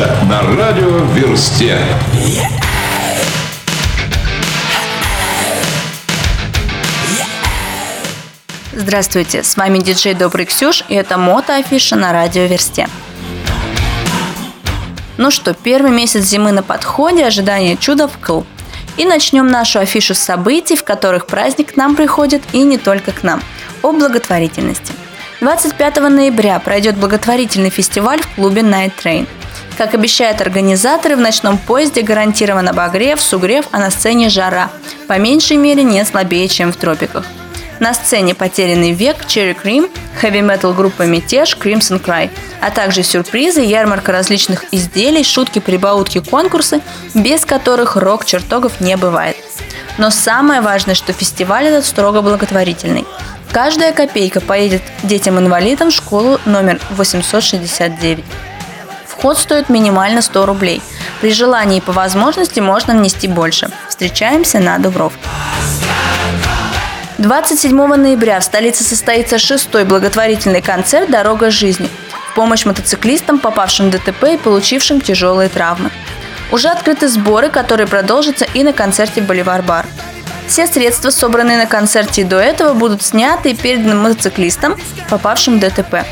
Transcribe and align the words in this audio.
Афиша 0.00 0.24
на 0.24 0.56
радио 0.56 0.98
Версте. 1.14 1.78
Здравствуйте, 8.72 9.42
с 9.42 9.56
вами 9.56 9.78
диджей 9.78 10.14
Добрый 10.14 10.46
Ксюш, 10.46 10.84
и 10.88 10.94
это 10.94 11.18
мото-афиша 11.18 11.96
на 11.96 12.12
радио 12.12 12.44
Версте. 12.44 12.88
Ну 15.18 15.30
что, 15.30 15.52
первый 15.52 15.90
месяц 15.90 16.22
зимы 16.22 16.52
на 16.52 16.62
подходе, 16.62 17.26
ожидание 17.26 17.76
чуда 17.76 18.08
вкл. 18.08 18.42
И 18.96 19.04
начнем 19.04 19.48
нашу 19.48 19.80
афишу 19.80 20.14
с 20.14 20.18
событий, 20.18 20.76
в 20.76 20.84
которых 20.84 21.26
праздник 21.26 21.74
к 21.74 21.76
нам 21.76 21.94
приходит 21.94 22.42
и 22.52 22.62
не 22.62 22.78
только 22.78 23.12
к 23.12 23.22
нам, 23.22 23.42
о 23.82 23.92
благотворительности. 23.92 24.92
25 25.40 25.96
ноября 25.96 26.58
пройдет 26.58 26.96
благотворительный 26.96 27.70
фестиваль 27.70 28.20
в 28.20 28.34
клубе 28.34 28.62
Night 28.62 28.92
Train. 29.02 29.26
Как 29.80 29.94
обещают 29.94 30.42
организаторы, 30.42 31.16
в 31.16 31.20
ночном 31.20 31.56
поезде 31.56 32.02
гарантирован 32.02 32.68
обогрев, 32.68 33.18
сугрев, 33.18 33.64
а 33.70 33.78
на 33.78 33.90
сцене 33.90 34.28
жара. 34.28 34.68
По 35.08 35.18
меньшей 35.18 35.56
мере 35.56 35.82
не 35.82 36.04
слабее, 36.04 36.48
чем 36.48 36.70
в 36.70 36.76
тропиках. 36.76 37.24
На 37.78 37.94
сцене 37.94 38.34
«Потерянный 38.34 38.92
век», 38.92 39.24
«Cherry 39.26 39.56
Cream», 39.58 39.90
хэви-метал 40.20 40.74
группа 40.74 41.04
«Мятеж», 41.04 41.56
«Crimson 41.56 41.98
Cry», 41.98 42.28
а 42.60 42.70
также 42.70 43.02
сюрпризы, 43.02 43.62
ярмарка 43.62 44.12
различных 44.12 44.66
изделий, 44.70 45.24
шутки, 45.24 45.60
прибаутки, 45.60 46.20
конкурсы, 46.20 46.82
без 47.14 47.46
которых 47.46 47.96
рок-чертогов 47.96 48.82
не 48.82 48.98
бывает. 48.98 49.38
Но 49.96 50.10
самое 50.10 50.60
важное, 50.60 50.94
что 50.94 51.14
фестиваль 51.14 51.68
этот 51.68 51.86
строго 51.86 52.20
благотворительный. 52.20 53.06
Каждая 53.50 53.94
копейка 53.94 54.42
поедет 54.42 54.82
детям-инвалидам 55.04 55.90
в 55.90 55.94
школу 55.94 56.38
номер 56.44 56.78
869. 56.90 58.22
Вход 59.20 59.36
стоит 59.36 59.68
минимально 59.68 60.22
100 60.22 60.46
рублей. 60.46 60.80
При 61.20 61.30
желании 61.30 61.76
и 61.76 61.80
по 61.82 61.92
возможности 61.92 62.58
можно 62.60 62.94
внести 62.94 63.28
больше. 63.28 63.68
Встречаемся 63.86 64.60
на 64.60 64.78
Дубровке. 64.78 65.20
27 67.18 67.76
ноября 67.96 68.40
в 68.40 68.44
столице 68.44 68.82
состоится 68.82 69.38
шестой 69.38 69.84
благотворительный 69.84 70.62
концерт 70.62 71.10
«Дорога 71.10 71.50
жизни» 71.50 71.90
в 72.30 72.34
помощь 72.34 72.64
мотоциклистам, 72.64 73.38
попавшим 73.38 73.88
в 73.88 73.90
ДТП 73.90 74.24
и 74.24 74.38
получившим 74.38 75.02
тяжелые 75.02 75.50
травмы. 75.50 75.90
Уже 76.50 76.68
открыты 76.68 77.06
сборы, 77.06 77.50
которые 77.50 77.86
продолжатся 77.86 78.46
и 78.54 78.64
на 78.64 78.72
концерте 78.72 79.20
«Боливар-бар». 79.20 79.84
Все 80.48 80.66
средства, 80.66 81.10
собранные 81.10 81.58
на 81.58 81.66
концерте 81.66 82.24
до 82.24 82.38
этого, 82.38 82.72
будут 82.72 83.02
сняты 83.02 83.50
и 83.50 83.54
переданы 83.54 83.96
мотоциклистам, 83.96 84.76
попавшим 85.10 85.58
в 85.58 85.60
ДТП. 85.60 86.06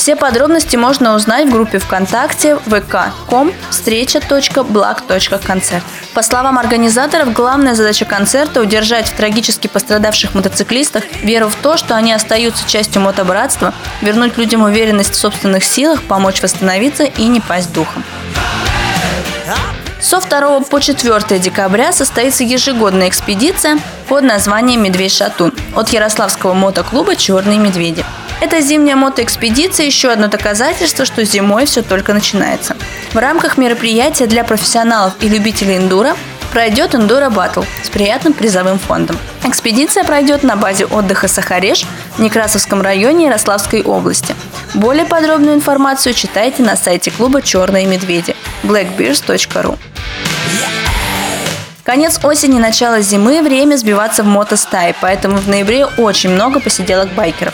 Все 0.00 0.16
подробности 0.16 0.76
можно 0.76 1.14
узнать 1.14 1.46
в 1.46 1.52
группе 1.52 1.78
ВКонтакте 1.78 2.56
vk.com 2.64 3.52
встреча.благ.концерт. 3.68 5.84
По 6.14 6.22
словам 6.22 6.58
организаторов, 6.58 7.34
главная 7.34 7.74
задача 7.74 8.06
концерта– 8.06 8.60
удержать 8.62 9.08
в 9.08 9.14
трагически 9.14 9.66
пострадавших 9.66 10.34
мотоциклистах 10.34 11.04
веру 11.22 11.50
в 11.50 11.56
то, 11.56 11.76
что 11.76 11.96
они 11.96 12.14
остаются 12.14 12.66
частью 12.66 13.02
мотобратства, 13.02 13.74
вернуть 14.00 14.38
людям 14.38 14.62
уверенность 14.62 15.12
в 15.12 15.18
собственных 15.18 15.64
силах, 15.64 16.02
помочь 16.04 16.40
восстановиться 16.40 17.04
и 17.04 17.26
не 17.26 17.40
пасть 17.40 17.74
духом. 17.74 18.02
Со 20.00 20.20
2 20.20 20.60
по 20.60 20.80
4 20.80 21.38
декабря 21.38 21.92
состоится 21.92 22.42
ежегодная 22.42 23.10
экспедиция 23.10 23.78
под 24.08 24.24
названием 24.24 24.82
«Медведь-шатун» 24.82 25.52
от 25.76 25.90
Ярославского 25.90 26.54
мотоклуба 26.54 27.16
«Черные 27.16 27.58
медведи». 27.58 28.02
Эта 28.40 28.62
зимняя 28.62 28.96
мотоэкспедиция– 28.96 29.84
еще 29.86 30.10
одно 30.10 30.28
доказательство, 30.28 31.04
что 31.04 31.24
зимой 31.24 31.66
все 31.66 31.82
только 31.82 32.14
начинается. 32.14 32.74
В 33.12 33.18
рамках 33.18 33.58
мероприятия 33.58 34.26
для 34.26 34.44
профессионалов 34.44 35.12
и 35.20 35.28
любителей 35.28 35.76
эндуро 35.76 36.16
пройдет 36.50 36.94
эндуро 36.94 37.28
батл 37.28 37.62
с 37.82 37.90
приятным 37.90 38.32
призовым 38.32 38.78
фондом. 38.78 39.18
Экспедиция 39.44 40.04
пройдет 40.04 40.42
на 40.42 40.56
базе 40.56 40.86
отдыха 40.86 41.28
Сахареш 41.28 41.84
в 42.16 42.22
Некрасовском 42.22 42.80
районе 42.80 43.26
Ярославской 43.26 43.82
области. 43.82 44.34
Более 44.72 45.04
подробную 45.04 45.54
информацию 45.54 46.14
читайте 46.14 46.62
на 46.62 46.76
сайте 46.76 47.10
клуба 47.10 47.42
«Черные 47.42 47.84
медведи» 47.84 48.34
blackbears.ru. 48.62 49.78
Конец 51.84 52.18
осени, 52.22 52.58
начало 52.58 53.00
зимы– 53.02 53.42
время 53.42 53.76
сбиваться 53.76 54.22
в 54.22 54.26
мотостаи, 54.26 54.94
поэтому 55.00 55.36
в 55.36 55.48
ноябре 55.48 55.84
очень 55.84 56.30
много 56.30 56.60
посиделок 56.60 57.12
байкеров. 57.12 57.52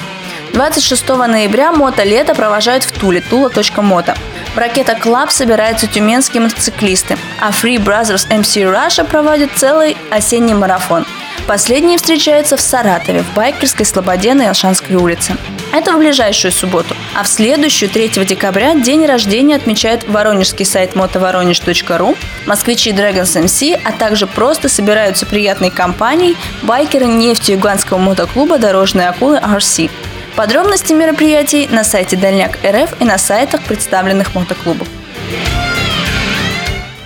26 0.57 1.09
ноября 1.11 1.71
мото-лето 1.71 2.35
провожают 2.35 2.83
в 2.83 2.91
Туле, 2.91 3.21
тула.мото. 3.21 4.15
Ракета 4.55 4.95
Club 4.95 5.31
собираются 5.31 5.87
тюменские 5.87 6.41
мотоциклисты, 6.41 7.19
а 7.43 7.51
Free 7.51 7.77
Brothers 7.77 8.27
MC 8.31 8.63
Russia 8.63 9.05
проводит 9.05 9.51
целый 9.55 9.99
осенний 10.11 10.55
марафон. 10.55 11.05
Последние 11.47 11.99
встречаются 11.99 12.57
в 12.57 12.63
Саратове, 12.63 13.23
в 13.23 13.35
Байкерской, 13.35 13.85
Слободе 13.85 14.33
на 14.33 14.49
Елшанской 14.49 14.97
улице. 14.97 15.37
Это 15.75 15.93
в 15.93 15.99
ближайшую 15.99 16.53
субботу. 16.53 16.97
А 17.15 17.23
в 17.23 17.29
следующую, 17.29 17.91
3 17.91 18.25
декабря, 18.25 18.73
день 18.73 19.05
рождения 19.05 19.57
отмечает 19.57 20.09
воронежский 20.09 20.65
сайт 20.65 20.95
мотоворонеж.ру, 20.95 22.17
москвичи 22.47 22.93
Dragons 22.93 23.45
MC, 23.45 23.79
а 23.85 23.93
также 23.93 24.27
просто 24.27 24.71
собираются 24.71 25.27
приятной 25.27 25.69
компанией 25.69 26.35
байкеры 26.63 27.05
нефтеюганского 27.05 27.99
мотоклуба 27.99 28.57
«Дорожные 28.57 29.11
акулы 29.11 29.37
RC». 29.37 29.91
Подробности 30.37 30.93
мероприятий 30.93 31.67
на 31.73 31.83
сайте 31.83 32.15
Дальняк 32.15 32.59
РФ 32.63 33.01
и 33.01 33.05
на 33.07 33.17
сайтах 33.17 33.63
представленных 33.63 34.35
мотоклубов. 34.35 34.87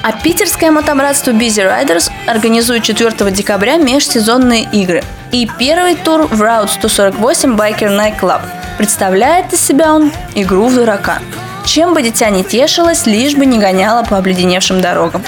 А 0.03 0.13
питерское 0.13 0.73
мотобратство 0.73 1.31
Busy 1.31 1.65
Riders 1.65 2.11
организует 2.27 2.83
4 2.83 3.31
декабря 3.31 3.77
межсезонные 3.77 4.65
игры. 4.73 5.05
И 5.31 5.49
первый 5.61 5.95
тур 5.95 6.27
в 6.27 6.43
Route 6.43 6.71
148 6.71 7.55
Biker 7.55 7.97
Night 7.97 8.19
Club. 8.19 8.41
Представляет 8.79 9.53
из 9.53 9.61
себя 9.61 9.95
он 9.95 10.11
игру 10.35 10.67
в 10.67 10.75
дурака. 10.75 11.21
Чем 11.65 11.95
бы 11.95 12.03
дитя 12.03 12.31
не 12.31 12.43
тешилось, 12.43 13.07
лишь 13.07 13.37
бы 13.37 13.47
не 13.47 13.61
гоняло 13.61 14.03
по 14.03 14.19
обледеневшим 14.19 14.81
дорогам. 14.81 15.23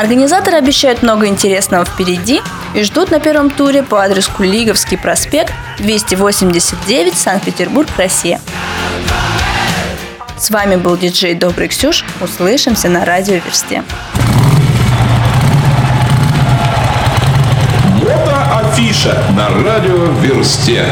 Организаторы 0.00 0.56
обещают 0.56 1.02
много 1.02 1.26
интересного 1.26 1.84
впереди 1.84 2.40
и 2.74 2.82
ждут 2.84 3.10
на 3.10 3.20
первом 3.20 3.50
туре 3.50 3.82
по 3.82 4.02
адресу 4.02 4.30
Лиговский 4.38 4.96
проспект 4.96 5.52
289, 5.76 7.14
Санкт-Петербург, 7.14 7.86
Россия. 7.98 8.40
С 10.38 10.48
вами 10.48 10.76
был 10.76 10.96
диджей 10.96 11.34
Добрый 11.34 11.68
Ксюш. 11.68 12.06
Услышимся 12.22 12.88
на 12.88 13.04
радио 13.04 13.34
Версте. 13.34 13.84
Мото 18.00 18.58
Афиша 18.58 19.22
на 19.36 19.50
радио 19.62 20.06
Версте. 20.22 20.86